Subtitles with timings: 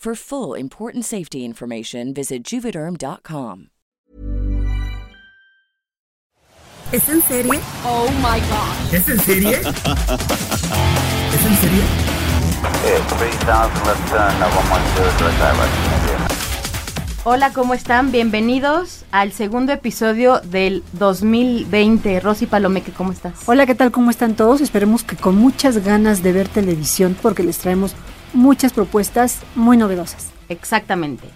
[0.00, 3.66] For full important safety information, visit juvederm.com.
[6.90, 7.60] ¿Es en serie?
[7.84, 8.94] Oh my god.
[8.94, 9.50] ¿Es en serie?
[9.60, 9.66] ¿Es
[11.44, 11.82] en serie?
[12.82, 16.40] Yeah, 3000 left turn, uh, 110 direct direct.
[17.24, 18.10] Hola, ¿cómo están?
[18.10, 22.20] Bienvenidos al segundo episodio del 2020.
[22.20, 23.34] Rosy Palomeque, ¿cómo estás?
[23.44, 23.90] Hola, ¿qué tal?
[23.90, 24.62] ¿Cómo están todos?
[24.62, 27.94] Esperemos que con muchas ganas de ver televisión porque les traemos
[28.32, 30.30] muchas propuestas muy novedosas.
[30.48, 31.28] Exactamente.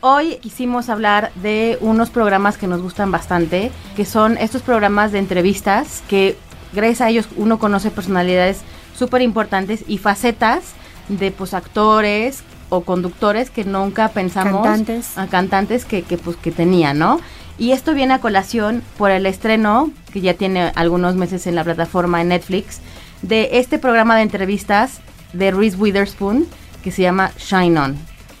[0.00, 5.20] Hoy quisimos hablar de unos programas que nos gustan bastante, que son estos programas de
[5.20, 6.36] entrevistas que
[6.72, 8.62] gracias a ellos uno conoce personalidades
[8.96, 10.72] súper importantes y facetas
[11.08, 15.18] de pues actores o conductores que nunca pensamos Cantantes.
[15.18, 17.20] a cantantes que, que pues que tenía, ¿no?
[17.58, 21.64] Y esto viene a colación por el estreno que ya tiene algunos meses en la
[21.64, 22.80] plataforma de Netflix
[23.20, 25.00] de este programa de entrevistas
[25.32, 26.46] de Reese Witherspoon
[26.82, 27.96] que se llama Shine On.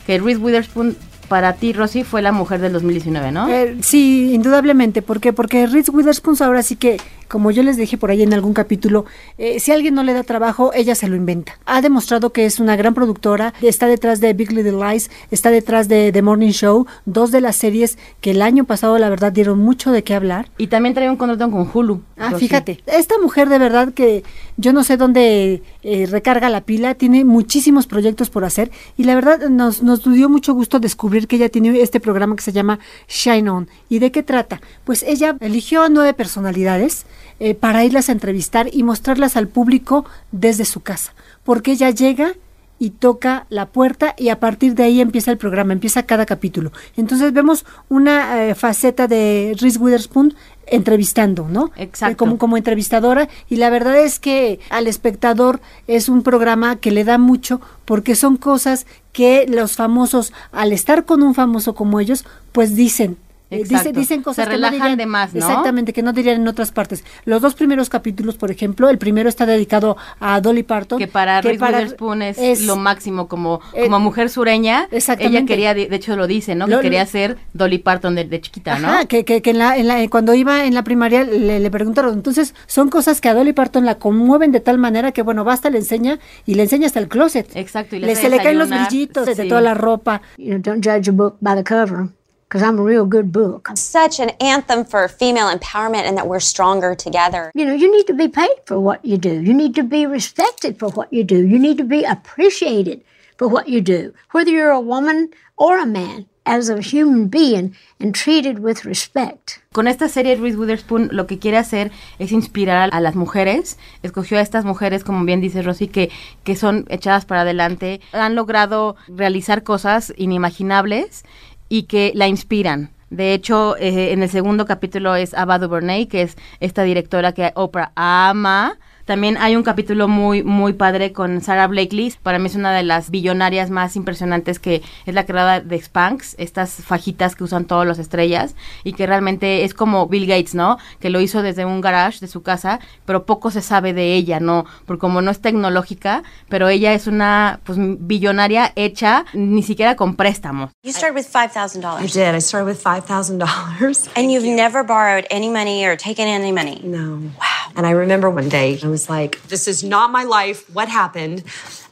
[0.06, 0.96] Que Reese Witherspoon
[1.32, 3.48] para ti, Rosy, fue la mujer del 2019, ¿no?
[3.48, 5.00] Eh, sí, indudablemente.
[5.00, 5.32] ¿Por qué?
[5.32, 9.06] Porque Reese Witherspoon ahora sí que, como yo les dije por ahí en algún capítulo,
[9.38, 11.58] eh, si alguien no le da trabajo, ella se lo inventa.
[11.64, 15.88] Ha demostrado que es una gran productora, está detrás de Big Little Lies, está detrás
[15.88, 19.58] de The Morning Show, dos de las series que el año pasado la verdad dieron
[19.58, 20.50] mucho de qué hablar.
[20.58, 22.02] Y también trae un contrato con Hulu.
[22.18, 22.46] Ah, Rosy.
[22.46, 24.22] fíjate, esta mujer de verdad que
[24.58, 29.14] yo no sé dónde eh, recarga la pila, tiene muchísimos proyectos por hacer y la
[29.14, 32.78] verdad nos, nos dio mucho gusto descubrir que ella tiene este programa que se llama
[33.08, 33.68] Shine On.
[33.88, 34.60] ¿Y de qué trata?
[34.84, 37.06] Pues ella eligió a nueve personalidades
[37.40, 42.34] eh, para irlas a entrevistar y mostrarlas al público desde su casa, porque ella llega
[42.78, 46.72] y toca la puerta y a partir de ahí empieza el programa, empieza cada capítulo.
[46.96, 50.34] Entonces vemos una eh, faceta de Reese Witherspoon
[50.66, 51.70] entrevistando, ¿no?
[51.76, 52.14] Exacto.
[52.14, 56.90] Eh, Como, como entrevistadora y la verdad es que al espectador es un programa que
[56.90, 62.00] le da mucho porque son cosas que los famosos, al estar con un famoso como
[62.00, 63.16] ellos, pues dicen.
[63.52, 63.92] Eh, Exacto.
[63.92, 65.40] Dicen, cosas Se que no relajan dirían- de más, ¿no?
[65.40, 67.04] Exactamente, que no dirían en otras partes.
[67.24, 70.98] Los dos primeros capítulos, por ejemplo, el primero está dedicado a Dolly Parton.
[70.98, 74.88] que para Reese Witherspoon es, lo máximo como, eh, como mujer sureña.
[74.90, 75.38] exactamente.
[75.38, 76.66] Ella quería, de de hecho lo dice, ¿no?
[76.66, 78.88] Lo- que quería ser Dolly Parton de, de chiquita, ¿no?
[78.88, 81.70] Ajá, que, que, que en la, en la- cuando iba en la primaria le, le
[81.70, 82.14] preguntaron.
[82.14, 85.70] Entonces, son cosas que a Dolly Parton la conmueven de tal manera que, bueno, basta,
[85.70, 87.50] le enseña y le enseña hasta el closet.
[87.54, 89.48] Exacto, y le Le, se le caen los brillitos de sí.
[89.48, 90.22] toda la ropa.
[90.38, 92.08] you know, don't judge a book by the cover
[92.52, 93.70] because I'm a real good book.
[93.76, 97.50] such an anthem for female empowerment and that we're stronger together.
[97.54, 99.40] You know, you need to be paid for what you do.
[99.40, 101.46] You need to be respected for what you do.
[101.46, 103.04] You need to be appreciated
[103.38, 107.74] for what you do, whether you're a woman or a man, as a human being
[108.00, 109.60] and treated with respect.
[109.72, 113.78] Con esta serie Reese Witherspoon lo que quiere hacer es inspirar a, a las mujeres.
[114.02, 116.10] Escogió a estas mujeres, como bien dice Rosy, que,
[116.44, 118.00] que son echadas para adelante.
[118.12, 121.24] Han logrado realizar cosas inimaginables
[121.72, 122.90] y que la inspiran.
[123.08, 127.50] De hecho, eh, en el segundo capítulo es Ava DuVernay, que es esta directora que
[127.54, 128.78] Oprah ama.
[129.04, 132.14] También hay un capítulo muy, muy padre con Sarah Blakely.
[132.22, 136.34] Para mí es una de las billonarias más impresionantes que es la creadora de Spanx,
[136.38, 138.54] estas fajitas que usan todas las estrellas
[138.84, 140.78] y que realmente es como Bill Gates, ¿no?
[141.00, 144.40] Que lo hizo desde un garage de su casa, pero poco se sabe de ella,
[144.40, 144.64] ¿no?
[144.86, 150.16] Porque como no es tecnológica, pero ella es una pues billonaria hecha ni siquiera con
[150.16, 150.70] préstamos.
[150.82, 152.00] You started with $5,000.
[152.00, 152.34] I did.
[152.34, 154.08] I started with five thousand dollars.
[154.16, 156.80] And you've never borrowed any money or taken any money.
[156.84, 157.18] No.
[157.38, 157.51] Wow.
[157.76, 160.64] And I remember one day I was like, "This is not my life.
[160.72, 161.42] What happened?"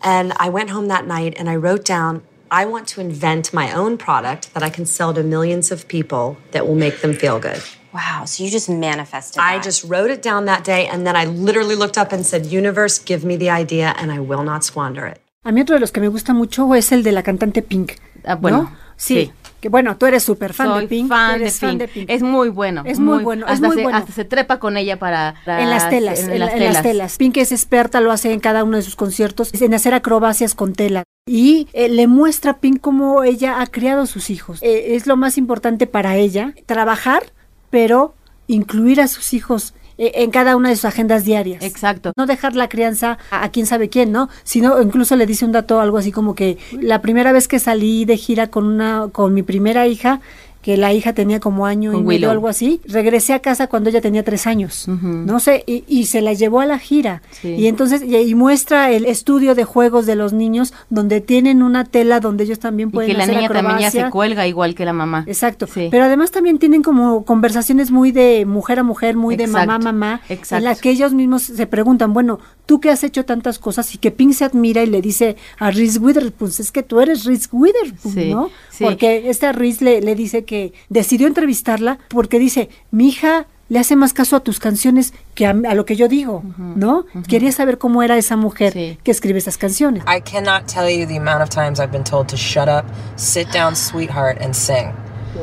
[0.02, 3.72] And I went home that night and I wrote down, "I want to invent my
[3.72, 7.38] own product that I can sell to millions of people that will make them feel
[7.38, 7.62] good."
[7.92, 11.24] Wow, so you just manifested I just wrote it down that day and then I
[11.26, 15.06] literally looked up and said, Universe, give me the idea and I will not squander
[15.06, 15.18] it.
[15.42, 17.94] A mí otro de los que me gusta mucho es el de la cantante Pink.
[18.24, 18.76] Ah, bueno, ¿no?
[18.96, 19.32] Sí, sí.
[19.60, 21.04] Que bueno, tú eres súper fan Soy de Pink.
[21.04, 21.80] tú fan de fan Pink.
[21.80, 22.10] de Pink.
[22.10, 22.82] Es muy bueno.
[22.86, 23.98] Es muy bueno, es hasta muy se, bueno.
[23.98, 25.34] Hasta se trepa con ella para...
[25.46, 26.74] en las telas, en, en, las en telas.
[26.74, 27.16] las telas.
[27.16, 30.72] Pink es experta, lo hace en cada uno de sus conciertos, en hacer acrobacias con
[30.72, 31.04] tela.
[31.26, 34.62] Y eh, le muestra a Pink cómo ella ha criado a sus hijos.
[34.62, 37.32] Eh, es lo más importante para ella, trabajar,
[37.68, 38.14] pero
[38.46, 41.62] incluir a sus hijos en cada una de sus agendas diarias.
[41.62, 42.12] Exacto.
[42.16, 44.28] No dejar la crianza a, a quién sabe quién, ¿no?
[44.44, 48.04] Sino incluso le dice un dato algo así como que la primera vez que salí
[48.04, 50.20] de gira con una con mi primera hija
[50.62, 52.30] que la hija tenía como año Con y medio Willow.
[52.32, 56.20] algo así, regresé a casa cuando ella tenía tres años, no sé, y, y se
[56.20, 57.22] la llevó a la gira.
[57.30, 57.48] Sí.
[57.54, 61.84] Y entonces, y, y muestra el estudio de juegos de los niños, donde tienen una
[61.84, 64.84] tela donde ellos también Y pueden que la niña también ya se cuelga igual que
[64.84, 65.24] la mamá.
[65.26, 65.66] Exacto.
[65.66, 65.88] Sí.
[65.90, 69.78] Pero además también tienen como conversaciones muy de mujer a mujer, muy de mamá a
[69.78, 70.56] mamá, exacto.
[70.56, 73.98] en las que ellos mismos se preguntan, bueno, tú que has hecho tantas cosas y
[73.98, 77.48] que Pink se admira y le dice a Reese Witherspoon, es que tú eres Reese
[77.50, 78.50] Witherspoon, Sí, ¿no?
[78.78, 80.49] Porque esta Reese le, le dice que
[80.88, 85.50] decidió entrevistarla porque dice, mi hija le hace más caso a tus canciones que a,
[85.50, 87.06] a lo que yo digo, ¿no?
[87.28, 88.98] Quería saber cómo era esa mujer Sí.
[89.04, 90.02] que escribe esas canciones.
[90.08, 92.84] I cannot tell you the amount of times I've been told to shut up,
[93.16, 94.92] sit down, sweetheart, and sing.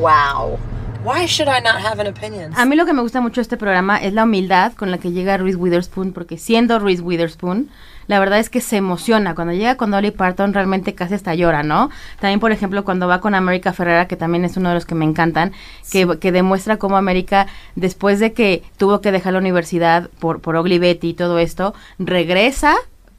[0.02, 0.58] Wow.
[1.06, 2.52] Why should I not have an opinion?
[2.58, 4.98] A mí lo que me gusta mucho de este programa es la humildad con la
[4.98, 7.70] que llega Reese Witherspoon, porque siendo Reese Witherspoon,
[8.08, 9.36] la verdad es que se emociona.
[9.36, 11.90] Cuando llega con Dolly Parton, realmente casi hasta llora, ¿no?
[12.20, 14.96] También, por ejemplo, cuando va con América Ferrera, que también es uno de los que
[14.96, 15.54] me encantan,
[15.92, 20.56] que, que demuestra cómo América, después de que tuvo que dejar la universidad por, por
[20.56, 22.76] Ugly Betty y todo esto, regresa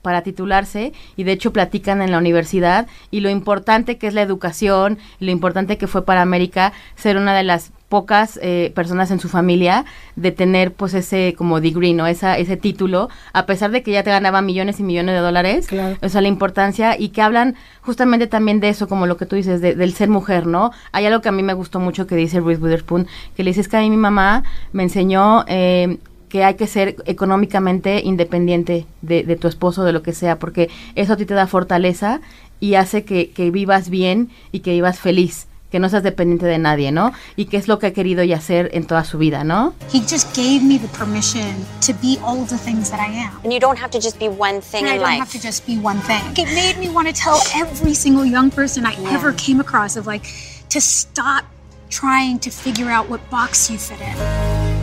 [0.09, 4.23] para titularse y de hecho platican en la universidad y lo importante que es la
[4.23, 9.21] educación, lo importante que fue para América ser una de las pocas eh, personas en
[9.21, 9.85] su familia
[10.17, 12.07] de tener pues ese como degree, ¿no?
[12.07, 15.67] Esa, ese título, a pesar de que ya te ganaba millones y millones de dólares,
[15.67, 15.97] Claro.
[16.03, 19.37] o sea, la importancia y que hablan justamente también de eso, como lo que tú
[19.37, 20.71] dices, de- del ser mujer, ¿no?
[20.93, 23.07] Hay algo que a mí me gustó mucho que dice Reese Witherspoon,
[23.37, 26.67] que le dice es que a mí mi mamá me enseñó eh, que hay que
[26.67, 31.25] ser económicamente independiente de, de tu esposo, de lo que sea, porque eso a ti
[31.27, 32.21] te da fortaleza
[32.61, 36.59] y hace que, que vivas bien y que vivas feliz, que no seas dependiente de
[36.59, 37.13] nadie, ¿no?
[37.37, 39.75] Y que es lo que ha querido y hacer en toda su vida, ¿no?
[39.93, 41.55] He just gave me the permission
[41.87, 43.33] to be all the things that I am.
[43.45, 45.21] And you don't have to just be one thing And I in don't life.
[45.21, 46.23] have to just be one thing.
[46.37, 50.07] It made me want to tell every single young person I ever came across of
[50.07, 50.25] like
[50.71, 51.45] to stop
[51.91, 54.78] trying to figure out what box you fit in.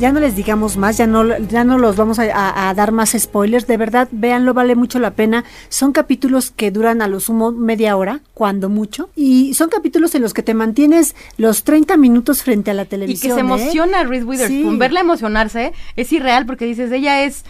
[0.00, 2.90] Ya no les digamos más, ya no, ya no los vamos a, a- a dar
[2.92, 3.66] más spoilers.
[3.66, 5.44] De verdad, véanlo, vale mucho la pena.
[5.68, 9.08] Son capítulos que duran a lo sumo media hora, cuando mucho.
[9.14, 12.86] Y son capítulos en los que te mantienes los 30 minutos frente a la Y
[12.86, 13.34] que televisión.
[13.34, 13.44] se ¿eh?
[13.44, 14.72] emociona Reese Witherspoon.
[14.72, 14.78] Sí.
[14.78, 17.44] Verla emocionarse es irreal porque dices, ella es,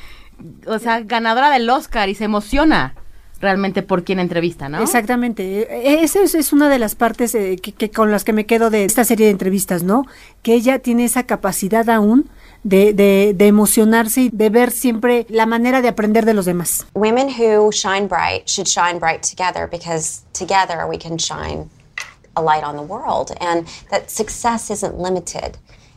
[0.67, 2.94] o sea, ganadora del Oscar y se emociona
[3.44, 4.81] realmente por quien entrevista, ¿no?
[4.82, 5.43] Exactamente.
[5.70, 8.46] E- Esa es, es una de las partes eh, que, que con las que me
[8.46, 10.06] quedo de esta serie de entrevistas, ¿no?
[10.43, 12.29] Que ella tiene esa capacidad aún
[12.64, 16.87] de, de, de emocionarse y de ver siempre la manera de aprender de los demás.
[16.94, 21.69] Women who shine bright should shine bright together because together we can shine
[22.37, 25.56] a light on the world and that success isn't limited.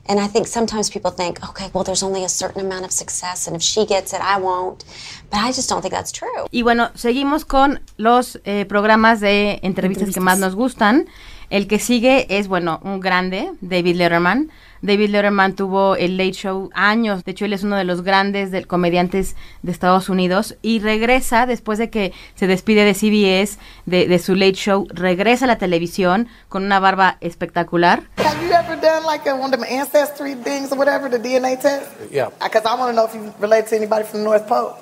[0.09, 3.48] And I think sometimes people think, okay, well, there's only a certain amount of success,
[3.48, 4.86] and if she gets it, I won't.
[5.30, 6.48] But I just don't think that's true.
[6.51, 10.24] Y bueno, seguimos con los eh, programas de entrevistas, que Entrevistas.
[10.24, 11.08] más nos gustan.
[11.50, 14.50] El que sigue es, bueno, un grande, David Letterman.
[14.81, 17.24] David Letterman tuvo el Late Show años.
[17.24, 20.55] De hecho, él es uno de los grandes de- comediantes de Estados Unidos.
[20.62, 25.46] Y regresa, después de que se despide de CBS, de, de su Late Show, regresa
[25.46, 28.03] a la televisión con una barba espectacular.
[28.17, 31.57] Have you ever done like a, one of them ancestry things or whatever, the DNA
[31.60, 31.86] test?
[32.12, 32.29] Yeah.
[32.43, 34.74] Because I want to know if you relate to anybody from the North Pole.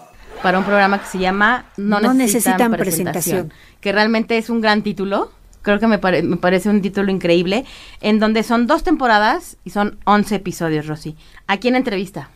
[0.43, 2.17] para un programa que se llama No, No necesitan,
[2.57, 3.13] necesitan presentación,
[3.47, 3.53] presentación.
[3.79, 5.31] que realmente es un gran título.
[5.65, 7.65] Creo que me, pare- me parece un título increíble,
[8.01, 11.15] en donde son dos temporadas y son 11 episodios, Rosy.
[11.47, 12.29] ¿A quién entrevista?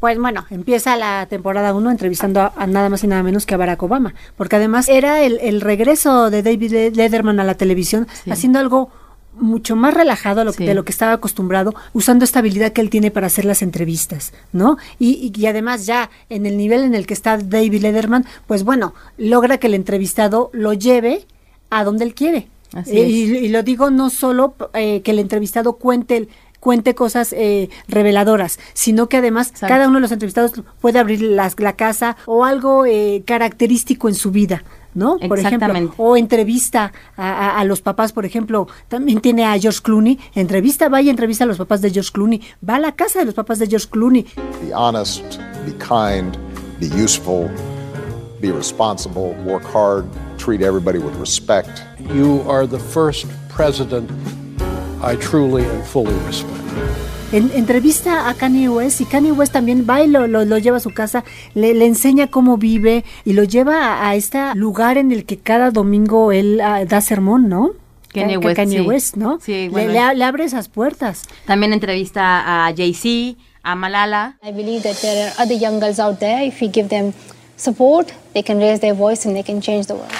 [0.00, 3.54] Pues bueno, empieza la temporada 1 entrevistando a, a nada más y nada menos que
[3.54, 7.54] a Barack Obama, porque además era el, el regreso de David Le- Letterman a la
[7.54, 8.30] televisión, Sí.
[8.30, 8.90] haciendo algo
[9.38, 10.66] mucho más relajado lo que- Sí.
[10.66, 14.32] de lo que estaba acostumbrado, usando esta habilidad que él tiene para hacer las entrevistas,
[14.52, 14.76] ¿no?
[14.98, 18.62] Y, y- y además ya en el nivel en el que está David Letterman, pues
[18.64, 21.26] bueno, logra que el entrevistado lo lleve
[21.70, 22.48] a donde él quiere.
[22.72, 26.28] Así Eh, y, y lo digo no solo eh, que el entrevistado cuente el
[26.60, 31.60] cuente cosas eh, reveladoras, sino que además cada uno de los entrevistados puede abrir las-
[31.60, 34.64] la casa o algo eh, característico en su vida.
[34.94, 35.18] ¿No?
[35.18, 35.92] Por ejemplo, Exactamente.
[35.98, 40.88] o entrevista a, a- a los papás, por ejemplo, también tiene a George Clooney, entrevista,
[40.88, 43.58] vaya, entrevista a los papás de George Clooney, va a la casa de los papás
[43.58, 44.24] de George Clooney,
[44.62, 45.22] Be honest,
[45.66, 46.34] be kind,
[46.80, 47.46] be useful,
[48.40, 50.06] be responsible, work hard,
[50.46, 51.82] treat everybody with respect.
[52.14, 54.08] You are the first president
[55.02, 56.62] I truly and fully respect.
[57.32, 60.76] En- entrevista a Kanye West y Kanye West también va y lo, lo- lo lleva
[60.76, 61.24] a su casa,
[61.54, 65.36] le, le enseña cómo vive y lo lleva a, a este lugar en el que
[65.36, 67.72] cada domingo él ah, da sermón, ¿no?
[68.14, 68.86] Kanye Ka- West, Kanye sí.
[68.86, 69.38] West, ¿no?
[69.42, 71.24] Sí, Le- bueno, le, a- le abre esas puertas.
[71.46, 74.36] También entrevista a Jay-Z, a Malala.
[74.44, 76.46] I believe that there are other young girls out there.
[76.46, 77.12] If we give them
[77.56, 80.12] support, they can raise their voice and they can change the world.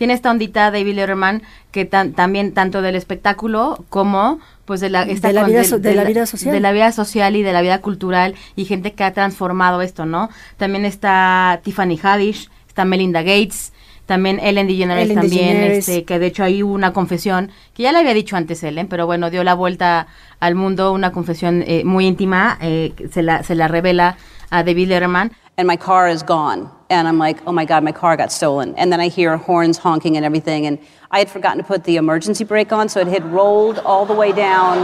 [0.00, 1.42] Tiene esta ondita David Letterman
[1.72, 5.78] que tan- también tanto del espectáculo como pues de la, esta De la vida so-
[5.78, 6.54] de la vida social.
[6.54, 10.06] de la vida social y de la vida cultural y gente que ha transformado esto,
[10.06, 10.30] ¿no?
[10.56, 13.74] También está Tiffany Haddish, está Melinda Gates,
[14.06, 15.86] también Ellen DeGeneres Ellen también, DeGeneres.
[15.88, 19.04] este, que de hecho hay una confesión que ya le había dicho antes Ellen, pero
[19.04, 20.06] bueno dio la vuelta
[20.40, 24.16] al mundo, una confesión eh, muy íntima, eh, se la se la revela
[24.48, 25.32] a David Letterman.
[25.60, 26.72] And my car is gone.
[26.88, 28.74] And I'm like, oh my God, my car got stolen.
[28.76, 30.64] And then I hear horns honking and everything.
[30.64, 30.78] And
[31.10, 34.14] I had forgotten to put the emergency brake on, so it had rolled all the
[34.14, 34.78] way down.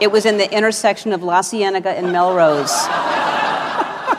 [0.00, 2.86] It was in the intersection of La Cienega and Melrose.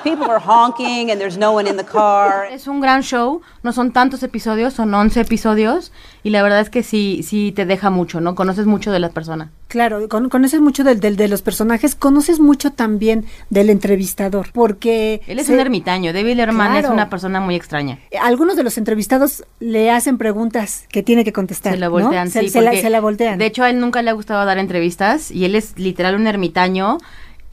[0.04, 2.46] People were honking, and there's no one in the car.
[2.52, 5.92] Es un gran show, no son tantos episodios, son 11 episodios
[6.24, 8.36] y la verdad es que sí, sí te deja mucho, ¿no?
[8.36, 9.50] Conoces mucho de las personas.
[9.70, 15.22] Claro, con- conoces mucho del, del- de los personajes, conoces mucho también del entrevistador, porque...
[15.26, 16.94] Él es se- un ermitaño, David Letterman es Claro.
[16.94, 17.98] una persona muy extraña.
[18.22, 21.74] Algunos de los entrevistados le hacen preguntas que tiene que contestar.
[21.74, 21.92] Se la ¿no?
[21.94, 22.50] voltean, Se, sí.
[22.50, 23.40] se la, porque, se la voltean.
[23.40, 26.28] De hecho, a él nunca le ha gustado dar entrevistas y él es literal un
[26.28, 27.00] ermitaño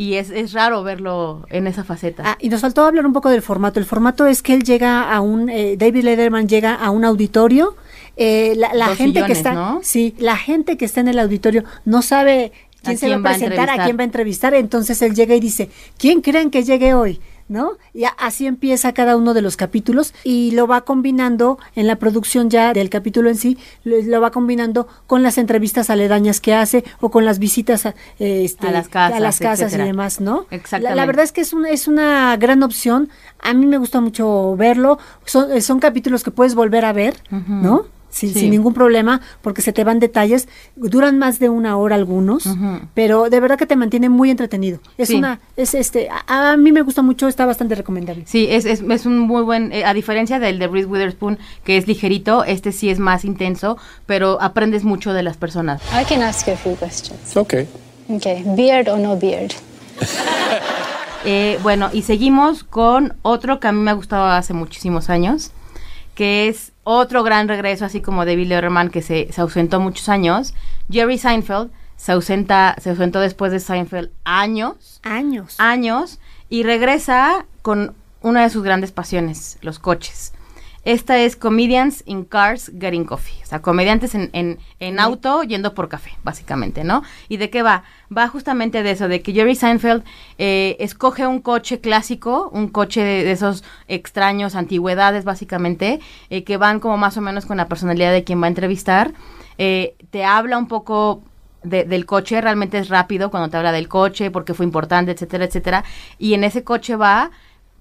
[0.01, 2.23] y es, es raro verlo en esa faceta.
[2.25, 3.79] Ah, y nos faltó hablar un poco del formato.
[3.79, 7.77] El formato es que él llega a un, eh, David Letterman llega a un auditorio.
[8.17, 9.81] eh, la gente que está, ¿no?
[9.83, 12.51] sí, la gente que está en el auditorio no sabe
[12.83, 14.55] quién ¿A se va a quién va a presentar, a quién va a entrevistar.
[14.55, 17.21] Entonces él llega y dice, ¿quién creen que llegue hoy?
[17.51, 17.73] ¿No?
[17.93, 22.49] Y así empieza cada uno de los capítulos y lo va combinando en la producción
[22.49, 26.85] ya del capítulo en sí, lo, lo va combinando con las entrevistas aledañas que hace
[27.01, 30.47] o con las visitas a, este, A las casas, a las casas y demás, ¿no?
[30.53, 30.95] Exactamente.
[30.95, 33.09] la verdad es que es una, es una gran opción.
[33.41, 35.01] A mí me gusta mucho verlo.
[35.25, 37.17] Son, son capítulos que puedes volver a ver.
[37.31, 37.87] ¿no?
[38.11, 38.41] Sin, Sí.
[38.41, 40.49] sin ningún problema, porque se te van detalles.
[40.77, 42.45] Duran más de una hora algunos,
[42.95, 44.81] pero de verdad que te mantiene muy entretenido.
[44.99, 45.15] Es Sí.
[45.17, 48.25] una, es este, a, a mí me gusta mucho, está bastante recomendable.
[48.27, 51.77] Sí, es, es, es un muy buen, eh, a diferencia del de Reese Witherspoon, que
[51.77, 55.81] es ligerito, este sí es más intenso, pero aprendes mucho de las personas.
[55.93, 57.37] I can ask you a few questions.
[57.37, 57.69] Okay.
[58.09, 59.53] Okay, beard or no beard?
[61.25, 65.51] Eh, bueno, y seguimos con otro que a mí me ha gustado hace muchísimos años,
[66.15, 70.55] que es otro gran regreso, así como David Letterman, que se, se ausentó muchos años.
[70.91, 75.57] Jerry Seinfeld se ausenta, se ausentó después de Seinfeld años, Años.
[75.59, 76.19] años,
[76.49, 80.33] y regresa con una de sus grandes pasiones, los coches.
[80.85, 83.37] Esta es Comedians in Cars Getting Coffee.
[83.43, 87.03] O sea, comediantes en, en, en auto yendo por café, básicamente, ¿no?
[87.29, 87.85] ¿Y de qué va?
[88.17, 90.05] Va justamente de eso, de que Jerry Seinfeld
[90.39, 96.57] eh, escoge un coche clásico, un coche de, de esos extraños, antigüedades, básicamente, eh, que
[96.57, 99.13] van como más o menos con la personalidad de quien va a entrevistar.
[99.59, 101.23] Eh, te habla un poco
[101.63, 105.45] de- del coche, realmente es rápido cuando te habla del coche, porque fue importante, etcétera,
[105.45, 105.85] etcétera.
[106.19, 107.31] Y en ese coche va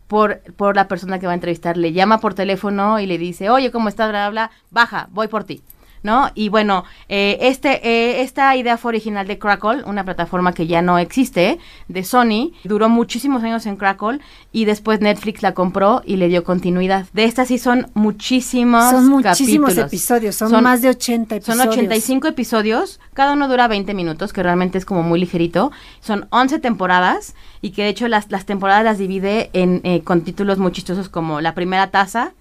[0.10, 3.52] por, por la persona que va a entrevistar, le llama por teléfono y le dice,
[3.52, 4.10] oye, ¿cómo estás?
[4.10, 5.62] Bla, bla, baja, voy por ti.
[6.02, 6.32] ¿No?
[6.34, 10.82] Y bueno, eh, este, eh, esta idea fue original de Crackle, una plataforma que ya
[10.82, 12.54] no existe, de Sony.
[12.64, 14.20] Duró muchísimos años en Crackle
[14.52, 17.06] y después Netflix la compró y le dio continuidad.
[17.14, 19.94] De estas sí son muchísimos Son muchísimos capítulos.
[19.94, 21.64] episodios, son, más de 80 episodios.
[21.64, 25.72] Son 85 episodios, cada uno dura 20 minutos, que realmente es como muy ligerito.
[26.00, 30.22] Son 11 temporadas y que de hecho las, las temporadas las divide en, eh, con
[30.22, 32.34] títulos muy chistosos como La Primera Taza,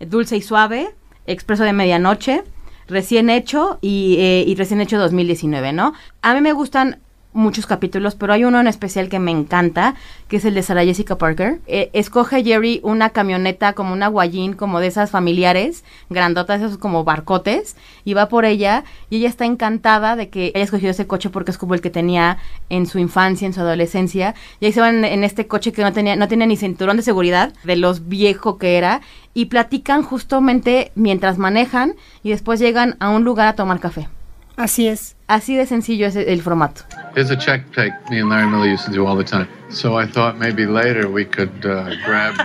[0.00, 0.94] Dulce y Suave,
[1.26, 2.42] Expreso de Medianoche,
[2.88, 5.94] Recién Hecho y, eh, y Recién Hecho 2019, ¿no?
[6.22, 7.03] A mí me gustan
[7.34, 9.96] muchos capítulos, pero hay uno en especial que me encanta,
[10.28, 11.60] que es el de Sarah Jessica Parker.
[11.66, 17.04] Eh, escoge Jerry una camioneta como una guayín, como de esas familiares, grandotas, esos como
[17.04, 21.28] barcotes, y va por ella, y ella está encantada de que haya escogido ese coche
[21.28, 22.38] porque es como el que tenía
[22.70, 25.92] en su infancia, en su adolescencia, y ahí se van en, este coche que no
[25.92, 29.00] tenía, no tenía ni cinturón de seguridad, de los viejo que era,
[29.34, 34.08] y platican justamente mientras manejan, y después llegan a un lugar a tomar café.
[34.56, 35.16] Así es.
[35.26, 36.82] Así de sencillo es el formato.
[37.14, 39.48] Here's a check take me and Larry Miller used to do all the time.
[39.70, 42.34] So I thought maybe later we could uh, grab.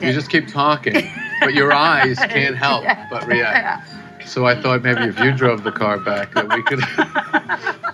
[0.00, 1.10] you just keep talking,
[1.40, 3.88] but your eyes can't help but react.
[4.28, 6.80] So I thought maybe if you drove the car back that we could.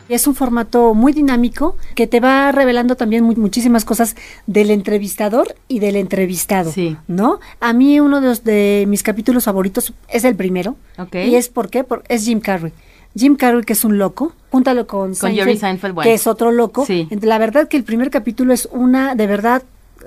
[0.06, 5.54] Es un formato muy dinámico que te va revelando también mu- muchísimas cosas del entrevistador
[5.66, 6.70] y del entrevistado,
[7.08, 7.40] ¿no?
[7.60, 10.76] A mí uno de, los, de mis capítulos favoritos es el primero.
[10.98, 11.14] Ok.
[11.14, 11.84] ¿Y es por qué?
[11.84, 12.72] Por, es Jim Carrey.
[13.16, 16.06] Jim Carrey, que es un loco, júntalo con, Con Jerry Seinfeld, bueno.
[16.06, 16.84] que es otro loco.
[16.84, 17.08] Sí.
[17.22, 19.62] La verdad que el primer capítulo es una, de verdad,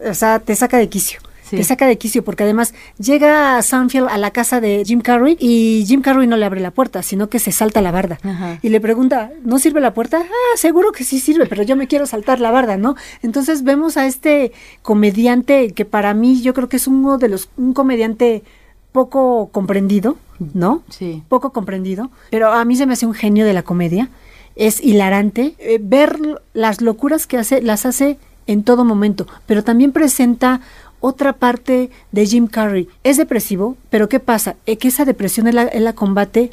[0.07, 1.21] o sea, te saca de quicio.
[1.49, 1.57] Sí.
[1.57, 5.85] Te saca de quicio porque además llega Seinfeld a la casa de Jim Carrey y
[5.87, 8.19] Jim Carrey no le abre la puerta, sino que se salta la barda.
[8.23, 8.59] Ajá.
[8.61, 10.19] Y le pregunta, ¿no sirve la puerta?
[10.21, 12.95] Ah, seguro que sí sirve, pero yo me quiero saltar la barda, ¿no?
[13.21, 14.51] Entonces vemos a este
[14.81, 18.43] comediante que para mí yo creo que es uno de los, un comediante
[18.91, 20.17] poco comprendido,
[20.53, 20.83] ¿no?
[20.89, 21.23] Sí.
[21.29, 24.09] Poco comprendido, pero a mí se me hace un genio de la comedia.
[24.55, 26.17] Es hilarante eh, ver
[26.53, 30.61] las locuras que hace, las hace en todo momento, pero también presenta
[30.99, 32.87] otra parte de Jim Carrey.
[33.03, 34.55] Es depresivo, pero ¿qué pasa?
[34.65, 36.51] Eh, que esa depresión él la, él la combate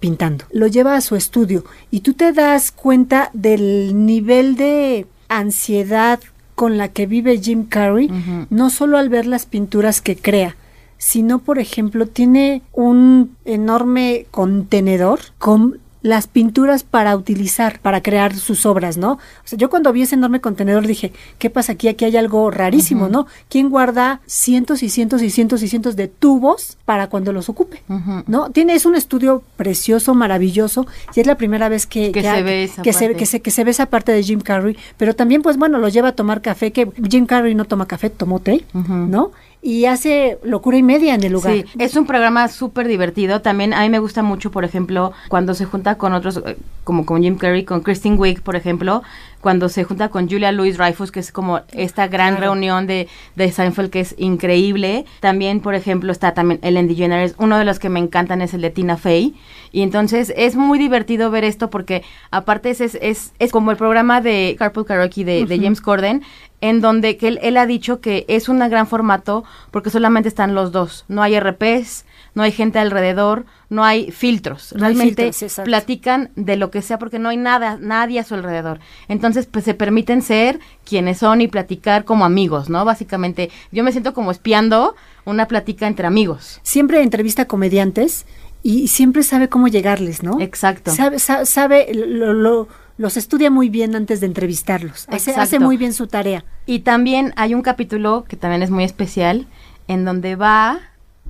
[0.00, 0.44] pintando.
[0.50, 6.20] Lo lleva a su estudio y tú te das cuenta del nivel de ansiedad
[6.54, 8.10] con la que vive Jim Carrey,
[8.50, 10.56] no solo al ver las pinturas que crea,
[10.98, 18.66] sino, por ejemplo, tiene un enorme contenedor con las pinturas para utilizar, para crear sus
[18.66, 19.12] obras, ¿no?
[19.12, 21.88] O sea, yo cuando vi ese enorme contenedor dije, ¿qué pasa aquí?
[21.88, 23.26] Aquí hay algo rarísimo, ¿no?
[23.48, 27.82] ¿Quién guarda cientos y cientos y cientos y cientos de tubos para cuando los ocupe?
[28.26, 28.50] ¿No?
[28.50, 32.64] Tiene, es un estudio precioso, maravilloso, y es la primera vez que, Que se ve
[32.64, 35.42] esa que se, que, se, que se ve esa parte de Jim Carrey, pero también,
[35.42, 38.64] pues bueno, lo lleva a tomar café, que Jim Carrey no toma café, tomó té,
[38.72, 39.30] ¿no?
[39.64, 41.54] Y hace locura y media en el lugar.
[41.54, 43.42] Sí, es un programa súper divertido.
[43.42, 47.06] También a mí me gusta mucho, por ejemplo, cuando se junta con otros, eh, como
[47.06, 49.04] con Jim Carrey, con Kristen Wiig, por ejemplo,
[49.42, 52.52] cuando se junta con Julia Louis Dreyfus, que es como esta gran Claro.
[52.52, 55.04] reunión de, de Seinfeld que es increíble.
[55.20, 57.34] También, por ejemplo, está también Ellen DeGeneres.
[57.38, 59.34] Uno de los que me encantan es el de Tina Fey.
[59.72, 63.76] Y entonces es muy divertido ver esto porque aparte es, es, es, es como el
[63.76, 65.58] programa de Carpool Karaoke de, de.
[65.58, 66.22] James Corden,
[66.60, 70.54] en donde que él, él ha dicho que es un gran formato porque solamente están
[70.54, 71.04] los dos.
[71.08, 74.72] No hay RPs, no hay gente alrededor, no hay filtros.
[74.76, 78.24] No hay Realmente filtros, platican de lo que sea porque no hay nada, nadie a
[78.24, 78.80] su alrededor.
[79.08, 82.84] Entonces, pues se permiten ser quienes son y platicar como amigos, ¿no?
[82.84, 86.60] Básicamente, yo me siento como espiando una plática entre amigos.
[86.62, 88.24] Siempre entrevista a comediantes
[88.62, 90.40] y siempre sabe cómo llegarles, ¿no?
[90.40, 90.90] Exacto.
[90.92, 92.68] Sabe, sa- sabe lo- lo-
[92.98, 95.06] los estudia muy bien antes de entrevistarlos.
[95.08, 96.44] Hace, hace muy bien su tarea.
[96.66, 99.46] Y también hay un capítulo que también es muy especial,
[99.88, 100.78] en donde va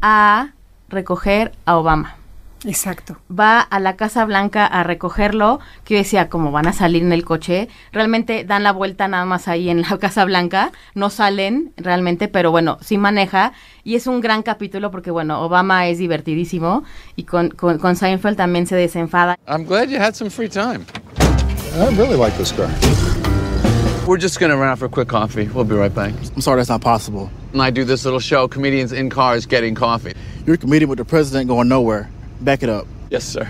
[0.03, 0.51] a
[0.93, 2.17] recoger a Obama.
[2.65, 3.17] Exacto.
[3.29, 7.13] Va a la Casa Blanca a recogerlo, que yo decía, como van a salir en
[7.13, 11.73] el coche, realmente dan la vuelta nada más ahí en la Casa Blanca, no salen
[11.77, 13.53] realmente, pero bueno, sí maneja,
[13.83, 16.85] y es un gran capítulo porque bueno, Obama es divertidísimo,
[17.17, 19.37] y con, con, con Seinfeld también se desenfada.
[19.49, 20.87] I'm glad you had some free time.
[21.75, 22.71] I really like this guy.
[24.07, 25.49] We're just gonna run out for a quick coffee.
[25.49, 26.13] We'll be right back.
[26.35, 27.31] I'm sorry, that's not possible.
[27.53, 30.15] And I do this little show, comedians in cars getting coffee.
[30.47, 32.09] You're a comedian with the president going nowhere.
[32.41, 32.87] Back it up.
[33.11, 33.47] Yes, sir.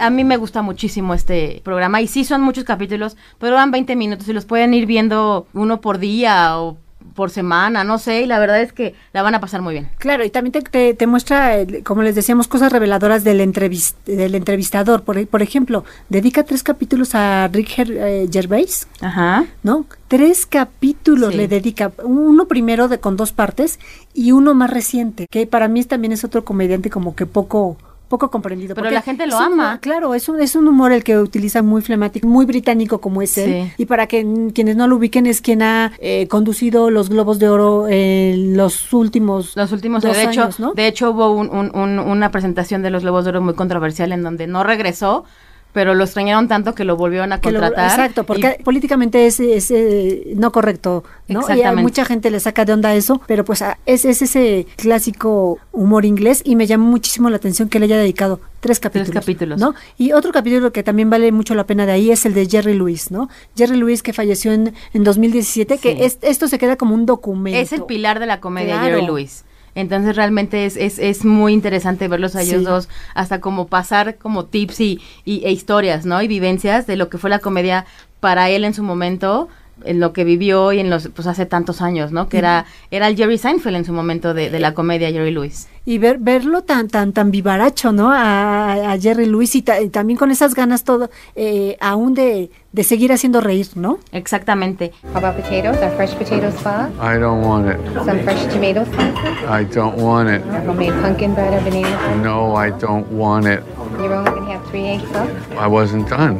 [0.00, 3.96] A mí me gusta muchísimo este programa y sí son muchos capítulos, pero van 20
[3.96, 6.78] minutos y los pueden ir viendo uno por día o
[7.14, 9.88] por semana, no sé, y la verdad es que la van a pasar muy bien.
[9.98, 13.94] Claro, y también te, te- te muestra, eh, como les decíamos, cosas reveladoras del, entrevis-
[14.06, 15.02] del entrevistador.
[15.02, 19.44] Por, por ejemplo, dedica tres capítulos a Rick eh, Gervais, Ajá.
[19.62, 19.86] ¿no?
[20.08, 21.36] Tres capítulos Sí.
[21.36, 21.92] le dedica.
[22.04, 23.78] Uno primero de con dos partes
[24.14, 27.76] y uno más reciente, que para mí también es otro comediante como que poco
[28.10, 28.74] poco comprendido.
[28.74, 29.78] Pero porque la gente lo ama.
[29.80, 33.38] claro, es un, es un humor el que utiliza muy flemático, muy británico como es
[33.38, 33.68] él.
[33.68, 33.72] Sí.
[33.78, 37.48] Y para que quienes no lo ubiquen, es quien ha eh, conducido los Globos de
[37.48, 40.74] Oro en los últimos Los últimos, dos de hecho, años, ¿no?
[40.74, 44.12] de hecho hubo un- un- un- una presentación de los Globos de Oro muy controversial
[44.12, 45.24] en donde no regresó,
[45.72, 47.90] pero lo extrañaron tanto que lo volvieron a lo- contratar.
[47.90, 51.42] exacto, porque políticamente es, es, eh, no correcto, ¿no?
[51.54, 54.66] Y a mucha gente le saca de onda eso, pero pues ah, es, es ese
[54.76, 59.14] clásico humor inglés y me llamó muchísimo la atención que le haya dedicado tres capítulos.
[59.14, 59.60] capítulos.
[59.60, 59.74] ¿no?
[59.96, 62.74] Y otro capítulo que también vale mucho la pena de ahí es el de Jerry
[62.74, 63.28] Lewis, ¿no?
[63.56, 65.80] Jerry Lewis que falleció en, en 2017, Sí.
[65.80, 67.58] que es- esto se queda como un documento.
[67.58, 68.96] Es el pilar de la comedia, Claro.
[68.96, 69.44] Jerry Lewis.
[69.74, 72.64] Entonces realmente es, es, es muy interesante verlos a ellos Sí.
[72.64, 76.20] dos, hasta como pasar como tips y, y- e historias, ¿no?
[76.22, 77.86] Y vivencias de lo que fue la comedia
[78.20, 79.48] para él en su momento,
[79.84, 82.28] en lo que vivió y en los pues hace tantos años, ¿no?
[82.28, 85.68] Que era era el Jerry Seinfeld en su momento de, de la comedia Jerry Lewis.
[85.86, 88.10] y ver, verlo tan tan tan vivaracho, ¿no?
[88.12, 92.50] A, a Jerry Lewis y, ta- y también con esas ganas todo, eh, aún de,
[92.72, 93.98] de seguir haciendo reír, ¿no?
[94.12, 94.92] Exactamente.
[95.14, 95.78] How about potatoes?
[95.82, 97.78] Our fresh potato spa, I don't want it.
[98.04, 100.42] some fresh tomato sauce, I don't want it.
[100.46, 102.16] our homemade pumpkin bread or banana.
[102.22, 103.60] No, I don't want it.
[103.98, 105.28] You're only gonna have three eggs up.
[105.58, 106.38] I wasn't done.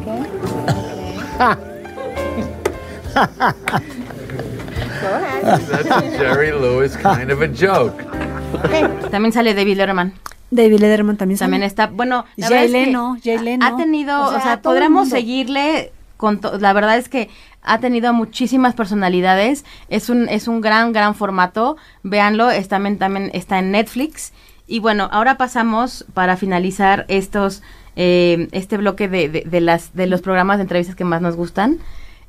[5.43, 8.03] That's a Jerry Lewis kind of a joke.
[9.11, 10.13] También sale David Letterman.
[10.51, 11.47] David Letterman también sale.
[11.51, 13.67] También está, bueno, la Jay verdad es que Leno, Jay Leno.
[13.67, 15.17] ha tenido, O o sea, sea, podremos mundo.
[15.17, 17.31] seguirle con to- la verdad es que
[17.63, 23.31] ha tenido muchísimas personalidades, es un es un gran gran formato, véanlo, es también también
[23.33, 24.33] está en Netflix
[24.67, 27.63] y bueno, ahora pasamos para finalizar estos
[27.97, 31.37] eh, este bloque de, de, de las de los programas de entrevistas que más nos
[31.37, 31.79] gustan.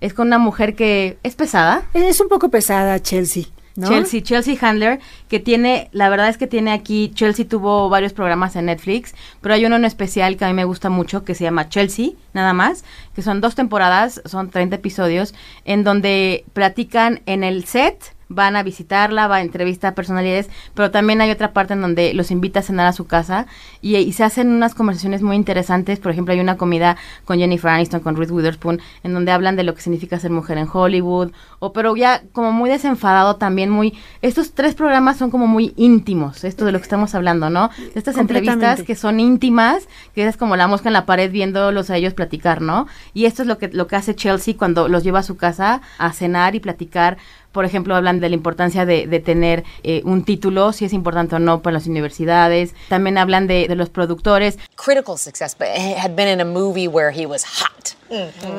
[0.02, 3.88] Es con una mujer que es pesada, Es un poco pesada Chelsea, ¿no?
[3.88, 8.56] Chelsea, Chelsea Handler, que tiene, la verdad es que tiene aquí, Chelsea tuvo varios programas
[8.56, 11.44] en Netflix, pero hay uno en especial que a mí me gusta mucho, que se
[11.44, 12.84] llama Chelsea, nada más,
[13.16, 15.34] que son dos temporadas, son 30 episodios,
[15.64, 20.89] en donde platican en el set, van a visitarla, va a entrevistar a personalidades, pero
[20.89, 23.46] también hay otra parte en donde los invita a cenar a su casa
[23.82, 26.00] y, y se hacen unas conversaciones muy interesantes.
[26.00, 29.63] Por ejemplo, hay una comida con Jennifer Aniston, con Ruth Witherspoon, en donde hablan de
[29.63, 33.98] lo que significa ser mujer en Hollywood, o pero ya como muy desenfadado también, muy...
[34.22, 37.70] Estos tres programas son como muy íntimos, esto de lo que estamos hablando, ¿no?
[37.78, 41.89] De estas entrevistas que son íntimas, que es como la mosca en la pared viéndolos
[41.89, 42.88] a ellos platicar, ¿no?
[43.13, 45.82] Y esto es lo que, lo que hace Chelsea cuando los lleva a su casa
[45.98, 47.17] a cenar y platicar.
[47.52, 51.36] Por ejemplo, hablan de la importancia de, de tener eh, un título, si es importante
[51.36, 52.74] o no para las universidades.
[52.90, 54.58] También hablan de, de los productores.
[54.76, 57.96] critical success, but he had been in a movie where he was hot.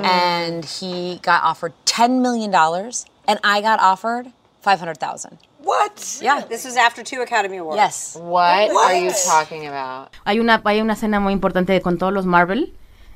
[0.05, 6.19] And he got offered $10 million, and I got offered 500000 What?
[6.21, 6.41] Yeah.
[6.49, 7.77] This was after two Academy Awards.
[7.77, 8.17] Yes.
[8.21, 10.11] What, are you talking about?
[10.25, 12.73] Hay una, hay una escena muy importante con todos los Marvel.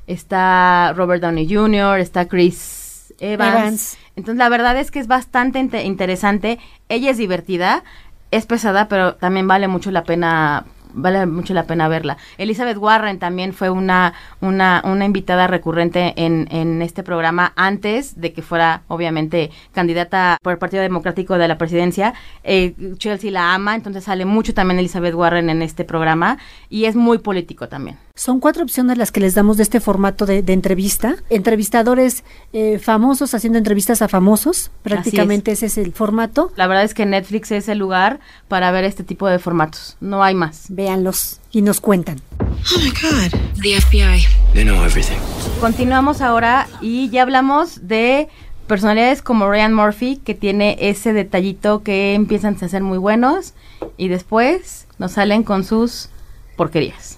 [0.07, 2.86] Está Robert Downey Jr., está Chris
[3.19, 3.53] Evans.
[3.55, 3.97] Evans.
[4.15, 6.59] Entonces, la verdad es que es bastante inte- interesante.
[6.89, 7.83] Ella es divertida,
[8.31, 10.65] es pesada, pero también vale mucho la pena
[10.97, 12.17] vale mucho la pena verla.
[12.37, 18.33] Elizabeth Warren también fue una, una, una invitada recurrente en, en este programa antes de
[18.33, 22.13] que fuera, obviamente, candidata por el Partido Democrático de la presidencia.
[22.43, 26.37] Eh, Chelsea la ama, entonces sale mucho también Elizabeth Warren en este programa
[26.69, 27.97] y es muy político también.
[28.15, 31.17] Son cuatro opciones las que les damos de este formato de, de entrevista.
[31.29, 34.71] Entrevistadores eh, famosos haciendo entrevistas a famosos.
[34.81, 36.51] Prácticamente ese es el formato.
[36.55, 39.97] La verdad es que Netflix es el lugar para ver este tipo de formatos.
[39.99, 40.65] No hay más.
[40.91, 42.21] Véanlos y nos cuentan.
[42.39, 43.37] Oh my God.
[43.61, 44.25] The FBI.
[44.53, 45.17] They know everything.
[45.59, 48.29] Continuamos ahora y ya hablamos de
[48.67, 53.53] personalidades como Ryan Murphy, que tiene ese detallito que empiezan a ser muy buenos
[53.97, 56.07] y después nos salen con sus
[56.55, 57.17] porquerías.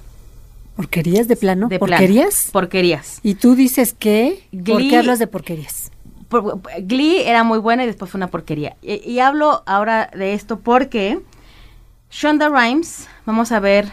[0.75, 1.67] ¿Porquerías de plano?
[1.67, 1.91] De plano.
[1.91, 2.49] ¿Porquerías?
[2.51, 3.19] Porquerías.
[3.21, 4.47] Y tú dices que...
[4.65, 5.91] ¿Por qué hablas de porquerías?
[6.27, 8.77] Por- Glee era muy buena y después fue una porquería.
[8.81, 11.19] Y, y hablo ahora de esto porque
[12.11, 13.87] Shonda Rhimes, vamos a ver,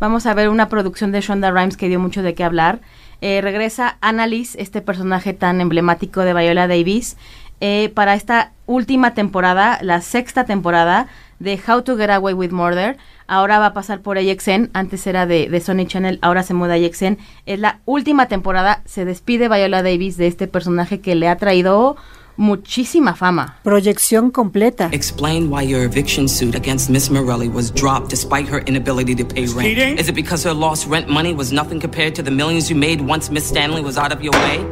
[0.00, 2.80] vamos a ver una producción de Shonda Rhimes que dio mucho de qué hablar.
[3.20, 7.16] Eh, regresa Annalise, este personaje tan emblemático de Viola Davis,
[7.60, 11.06] eh, para esta última temporada, la sexta temporada
[11.38, 12.96] de How to Get Away with Murder.
[13.28, 16.74] Ahora va a pasar por AXN, antes era de, de Sony Channel, ahora se muda
[16.74, 17.18] a AXN.
[17.46, 21.96] Es la última temporada, se despide Viola Davis de este personaje que le ha traído
[22.36, 23.58] muchísima fama.
[23.62, 24.88] Proyección completa.
[24.92, 29.46] Explain why your eviction suit against Miss Morelli was dropped despite her inability to pay
[29.46, 29.62] rent.
[29.62, 29.98] Cheating?
[29.98, 33.00] Is it because her lost rent money was nothing compared to the millions you made
[33.00, 34.64] once Miss Stanley was out of your way?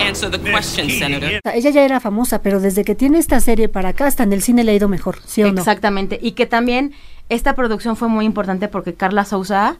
[0.00, 1.40] Answer the question, Senator.
[1.44, 4.42] Ella ya era famosa, pero desde que tiene esta serie para acá, hasta en el
[4.42, 5.58] cine le ha ido mejor, ¿sí o no?
[5.58, 6.18] Exactamente.
[6.22, 6.92] Y que también
[7.28, 9.78] esta producción fue muy importante porque Carla Souza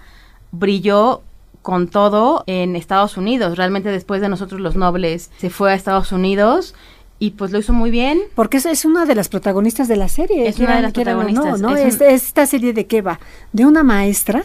[0.53, 1.23] brilló
[1.63, 3.57] con todo en Estados Unidos.
[3.57, 6.75] Realmente después de nosotros los nobles se fue a Estados Unidos
[7.19, 8.21] y pues lo hizo muy bien.
[8.35, 10.49] Porque es, es una de las protagonistas de la serie.
[10.49, 11.61] Es una de las o no, protagonistas.
[11.61, 11.77] ¿no?
[11.77, 13.21] Es Esta serie de qué va?
[13.53, 14.43] De una maestra,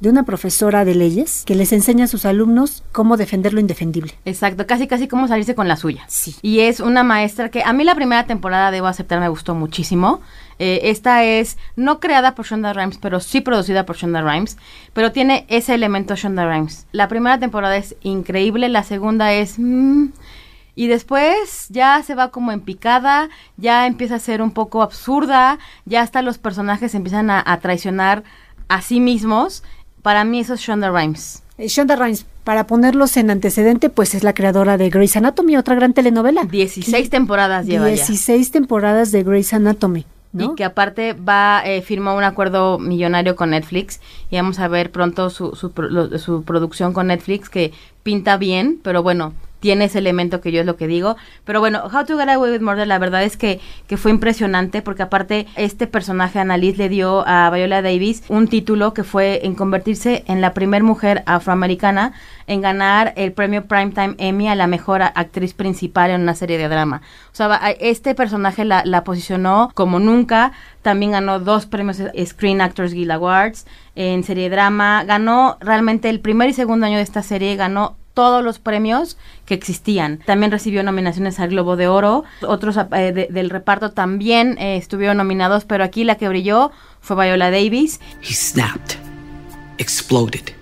[0.00, 4.14] de una profesora de leyes, que les enseña a sus alumnos cómo defender lo indefendible.
[4.24, 6.06] Exacto, casi casi como salirse con la suya.
[6.42, 10.20] Y es una maestra que a mí la primera temporada, debo aceptar, me gustó muchísimo.
[10.58, 14.56] Eh, esta es no creada por Shonda Rhimes, pero sí producida por Shonda Rhimes,
[14.94, 16.86] pero tiene ese elemento Shonda Rhimes.
[16.92, 19.58] La primera temporada es increíble, la segunda es...
[19.58, 20.06] mm,
[20.76, 25.58] y después ya se va como en picada, ya empieza a ser un poco absurda,
[25.86, 28.22] ya hasta los personajes empiezan a, a traicionar
[28.68, 29.64] a sí mismos.
[30.02, 31.42] Para mí eso es Shonda Rhimes.
[31.58, 35.74] Eh, Shonda Rhimes, para ponerlos en antecedente, pues es la creadora de Grey's Anatomy, otra
[35.74, 36.44] gran telenovela.
[36.44, 37.94] 16 temporadas lleva ya.
[37.94, 40.04] 16 temporadas de Grey's Anatomy.
[40.32, 40.52] ¿no?
[40.52, 44.92] Y que aparte va, eh, firmó un acuerdo millonario con Netflix y vamos a ver
[44.92, 49.32] pronto su, su, lo- su producción con Netflix que pinta bien, pero bueno,
[49.66, 51.16] tiene ese elemento que yo es lo que digo.
[51.44, 54.80] Pero bueno, How to Get Away with Murder, la verdad es que, que fue impresionante
[54.80, 59.56] porque aparte este personaje, Annalise, le dio a Viola Davis un título que fue en
[59.56, 62.12] convertirse en la primer mujer afroamericana
[62.46, 66.68] en ganar el premio Primetime Emmy a la mejor actriz principal en una serie de
[66.68, 67.02] drama.
[67.32, 70.52] O sea, este personaje la, la posicionó como nunca.
[70.82, 75.02] También ganó dos premios Screen Actors Guild Awards en serie de drama.
[75.02, 79.52] Ganó realmente el primer y segundo año de esta serie, ganó todos los premios que
[79.52, 80.20] existían.
[80.24, 82.24] También recibió nominaciones al Globo de Oro.
[82.40, 87.14] Otros eh, de- del reparto también eh, estuvieron nominados, pero aquí la que brilló fue
[87.26, 88.00] Viola Davis.
[88.22, 88.96] He snapped,
[89.78, 90.52] exploded.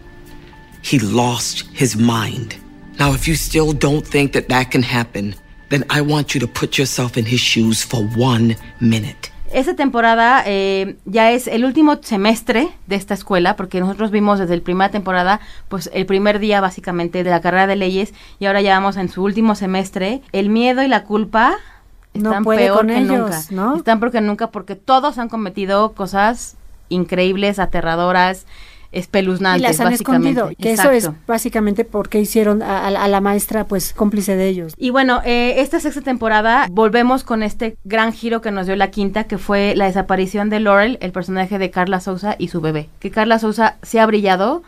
[0.82, 2.56] He lost his mind.
[2.98, 5.36] Now, if you still don't think that that can happen,
[5.70, 9.30] then I want you to put yourself in his shoes for one minute.
[9.54, 14.56] Esta temporada eh, ya es el último semestre de esta escuela, porque nosotros vimos desde
[14.56, 15.38] la primera temporada,
[15.68, 19.08] pues el primer día básicamente de la carrera de leyes, y ahora ya vamos en
[19.08, 20.22] su último semestre.
[20.32, 21.54] El miedo y la culpa
[22.14, 23.40] están peor con que ellos, nunca.
[23.50, 23.76] ¿no?
[23.76, 26.56] Están peor que nunca porque todos han cometido cosas
[26.88, 28.46] increíbles, aterradoras,
[28.94, 30.30] y espeluznantes, las han básicamente.
[30.30, 34.48] escondido, que eso es básicamente porque hicieron a, a- a la maestra pues cómplice de
[34.48, 34.74] ellos.
[34.76, 38.90] Y bueno, eh, esta sexta temporada volvemos con este gran giro que nos dio la
[38.90, 42.88] quinta, que fue la desaparición de Laurel, el personaje de Carla Souza y su bebé.
[43.00, 44.62] Que Carla Souza sí ha brillado,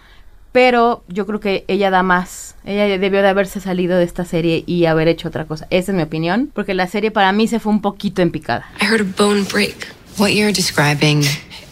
[0.53, 2.55] pero yo creo que ella da más.
[2.65, 5.67] Ella debió de haberse salido de esta serie y haber hecho otra cosa.
[5.71, 8.65] Esa es mi opinión, porque la serie para mí se fue un poquito en picada.
[8.81, 9.95] I heard a bone break.
[10.19, 11.23] What you're describing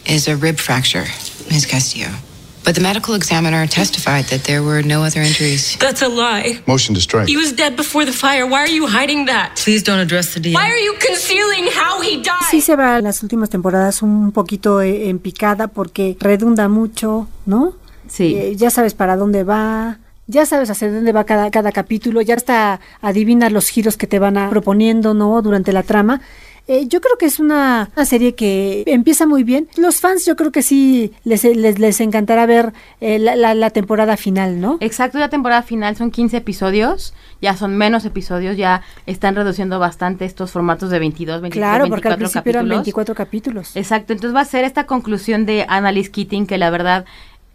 [0.05, 1.05] is a rib fracture,
[1.49, 1.65] Ms.
[1.65, 2.09] Castillo.
[2.65, 5.77] But the medical examiner testified that there were no other injuries.
[5.77, 6.59] That's a lie.
[6.65, 7.27] Motion to strike.
[7.27, 8.47] He was dead before the fire.
[8.47, 9.61] Why are you hiding that?
[9.63, 12.49] Please don't address the Why are you concealing how he died?
[12.49, 17.27] Sí se va en las últimas temporadas un poquito eh, en picada porque redunda mucho,
[17.45, 17.73] ¿no?
[18.07, 18.35] Sí.
[18.35, 22.33] Eh, ya sabes para dónde va, ya sabes hacia dónde va cada, cada capítulo, ya
[22.33, 25.39] hasta adivinas los giros que te van a proponiendo, ¿no?
[25.43, 26.21] Durante la trama.
[26.67, 29.67] Eh, yo creo que es una, una serie que empieza muy bien.
[29.77, 33.69] Los fans yo creo que sí les, les, les encantará ver eh, la, la- la
[33.69, 34.77] temporada final, ¿no?
[34.79, 40.25] Exacto, la temporada final son 15 episodios, ya son menos episodios, ya están reduciendo bastante
[40.25, 42.77] estos formatos de 22, 23, Claro, porque al 24 principio eran capítulos.
[42.85, 43.75] 24 capítulos.
[43.75, 47.05] Exacto, entonces va a ser esta conclusión de Annalise Keating que la verdad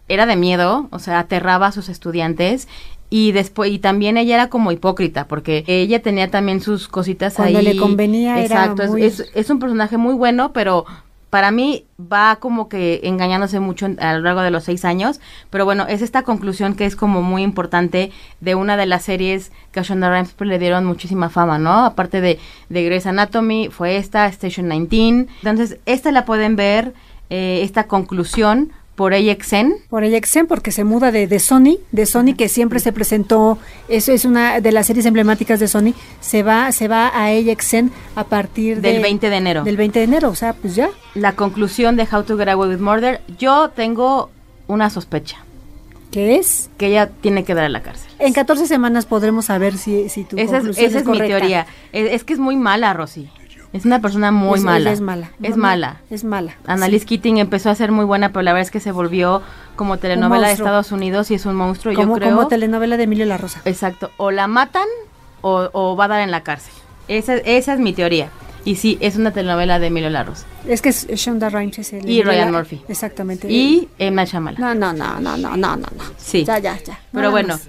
[0.07, 2.67] era de miedo, o sea, aterraba a sus estudiantes
[3.13, 7.59] y después y también ella era como hipócrita porque ella tenía también sus cositas Cuando
[7.59, 7.65] ahí.
[7.65, 10.85] le convenía era Exacto, es- muy- es, es un personaje muy bueno, pero
[11.29, 15.19] para mí va como que engañándose mucho a lo largo de los seis años,
[15.49, 19.51] pero bueno, es esta conclusión que es como muy importante de una de las series
[19.71, 21.85] que a Shonda Rhimes pues, le dieron muchísima fama, ¿no?
[21.85, 25.27] Aparte de, de Grey's Anatomy, fue esta, Station 19.
[25.41, 26.93] Entonces, esta la pueden ver,
[27.29, 29.73] eh, esta conclusión por AXN.
[29.89, 34.11] Por AXN, porque se muda de, de Sony, de Sony que siempre se presentó, eso
[34.11, 38.25] es una de las series emblemáticas de Sony, se va, se va a AXN a
[38.25, 39.63] partir Del de- 20 de enero.
[39.63, 40.89] Del 20 de enero, o sea, pues ya.
[41.15, 44.29] La conclusión de How to Get Away with Murder, yo tengo
[44.67, 45.37] una sospecha.
[46.11, 46.69] ¿Qué es?
[46.77, 48.11] Que ella tiene que dar a la cárcel.
[48.19, 51.37] En 14 semanas podremos saber si, si tu Esa es, conclusión esa es mi correcta.
[51.37, 51.67] teoría.
[51.93, 53.29] Es, es que es muy mala, Rosy.
[53.73, 54.91] Es una persona muy Es- mala.
[54.91, 55.31] Es mala.
[55.41, 55.97] Es No, mala.
[56.09, 56.55] Es mala.
[56.67, 59.41] Annalise Keating empezó a ser muy buena, pero la verdad es que se volvió
[59.75, 60.53] como telenovela de.
[60.53, 61.93] Estados Unidos y es un monstruo.
[61.95, 62.35] Como, yo creo.
[62.35, 63.61] como telenovela de Emilio La Rosa.
[63.65, 64.11] Exacto.
[64.17, 64.87] O la matan
[65.41, 66.73] o, o va a dar en la cárcel.
[67.07, 68.29] Esa, esa es mi teoría.
[68.63, 70.45] Y sí, es una telenovela de Emilio Larros.
[70.67, 72.81] Es que es Shonda Rhimes es el Y Ryan Murphy.
[72.87, 73.49] Exactamente.
[73.51, 74.61] Y Emma Shyamalan.
[74.61, 76.03] No, no, no, no, no, no, no, no.
[76.17, 76.43] Sí.
[76.45, 76.99] Ya, ya, ya.
[77.11, 77.67] Pero bueno, más.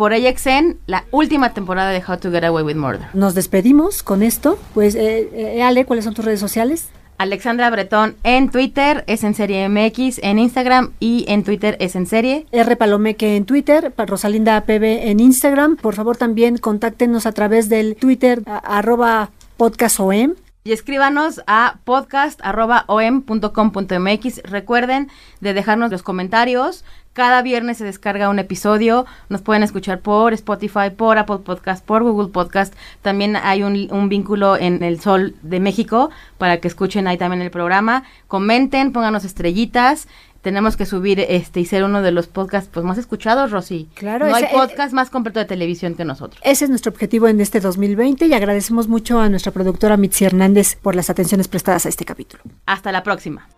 [0.00, 3.08] Por AXN, la última temporada de How to Get Away with Murder.
[3.12, 4.58] Nos despedimos con esto.
[4.72, 6.88] Pues, eh, eh, Ale, ¿cuáles son tus redes sociales?
[7.18, 12.06] Alexandra Bretón en Twitter, es en serie MX, en Instagram y en Twitter es en
[12.06, 12.46] serie.
[12.50, 12.76] R.
[12.76, 15.76] Palomeque en Twitter, Rosalinda PB en Instagram.
[15.76, 20.32] Por favor, también contáctenos a través del Twitter a- arroba podcastom.
[20.62, 24.42] Y escríbanos a podcast.om.com.mx.
[24.42, 25.08] Recuerden
[25.40, 26.84] de dejarnos los comentarios.
[27.14, 29.06] Cada viernes se descarga un episodio.
[29.30, 32.74] Nos pueden escuchar por Spotify, por Apple Podcast, por Google Podcast.
[33.00, 37.40] También hay un, un vínculo en el Sol de México para que escuchen ahí también
[37.40, 38.04] el programa.
[38.28, 40.08] Comenten, pónganos estrellitas.
[40.42, 43.88] Tenemos que subir este y ser uno de los podcasts pues, más escuchados, Rosy.
[43.94, 46.40] Claro, no hay eh, podcast más completo de televisión que nosotros.
[46.42, 50.76] Ese es nuestro objetivo en este 2020 y agradecemos mucho a nuestra productora Mitzi Hernández
[50.76, 52.42] por las atenciones prestadas a este capítulo.
[52.64, 53.48] Hasta la próxima.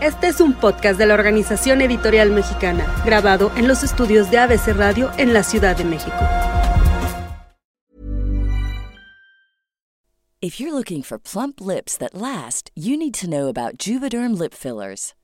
[0.00, 4.68] Este es un podcast de la Organización Editorial Mexicana, grabado en los estudios de ABC
[4.74, 6.16] Radio en la Ciudad de México.
[10.44, 14.52] If you're looking for plump lips that last, you need to know about Juvederm lip
[14.52, 15.14] fillers.